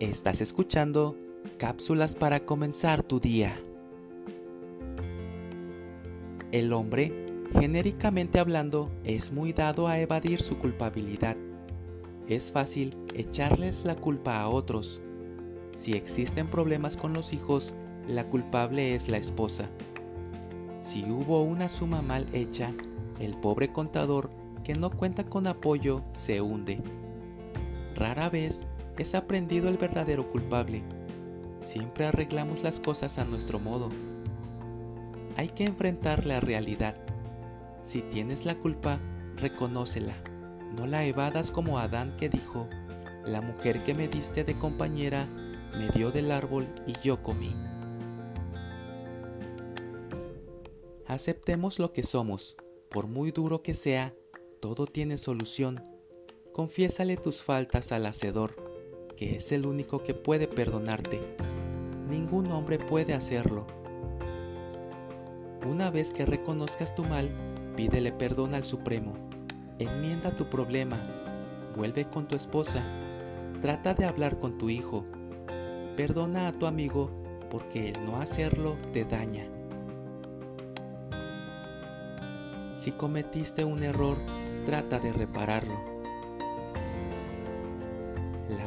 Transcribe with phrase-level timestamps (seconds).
[0.00, 1.14] Estás escuchando
[1.58, 3.54] cápsulas para comenzar tu día.
[6.52, 7.12] El hombre,
[7.52, 11.36] genéricamente hablando, es muy dado a evadir su culpabilidad.
[12.28, 15.02] Es fácil echarles la culpa a otros.
[15.76, 17.74] Si existen problemas con los hijos,
[18.08, 19.68] la culpable es la esposa.
[20.80, 22.72] Si hubo una suma mal hecha,
[23.18, 24.30] el pobre contador
[24.64, 26.78] que no cuenta con apoyo se hunde.
[27.94, 28.66] Rara vez
[29.00, 30.82] es aprendido el verdadero culpable.
[31.62, 33.88] Siempre arreglamos las cosas a nuestro modo.
[35.38, 36.94] Hay que enfrentar la realidad.
[37.82, 39.00] Si tienes la culpa,
[39.36, 40.14] reconócela.
[40.76, 42.68] No la evadas como Adán que dijo,
[43.24, 45.26] la mujer que me diste de compañera
[45.78, 47.56] me dio del árbol y yo comí.
[51.06, 52.54] Aceptemos lo que somos,
[52.90, 54.14] por muy duro que sea,
[54.60, 55.82] todo tiene solución.
[56.52, 58.69] Confiésale tus faltas al Hacedor,
[59.20, 61.20] que es el único que puede perdonarte.
[62.08, 63.66] Ningún hombre puede hacerlo.
[65.68, 67.28] Una vez que reconozcas tu mal,
[67.76, 69.12] pídele perdón al Supremo.
[69.78, 70.98] Enmienda tu problema.
[71.76, 72.82] Vuelve con tu esposa.
[73.60, 75.04] Trata de hablar con tu hijo.
[75.98, 77.10] Perdona a tu amigo
[77.50, 79.44] porque el no hacerlo te daña.
[82.74, 84.16] Si cometiste un error,
[84.64, 85.99] trata de repararlo.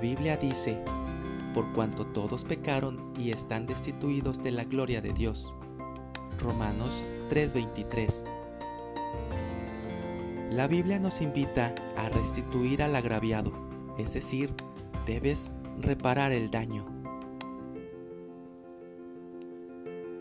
[0.00, 0.78] Biblia dice,
[1.52, 5.54] por cuanto todos pecaron y están destituidos de la gloria de Dios.
[6.38, 8.24] Romanos 3:23.
[10.50, 13.52] La Biblia nos invita a restituir al agraviado,
[13.98, 14.52] es decir,
[15.06, 16.86] debes reparar el daño.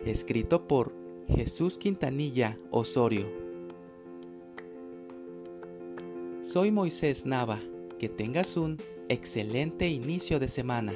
[0.06, 0.94] Escrito por
[1.28, 3.28] Jesús Quintanilla Osorio.
[6.42, 7.60] Soy Moisés Nava.
[8.00, 8.78] Que tengas un
[9.10, 10.94] excelente inicio de semana.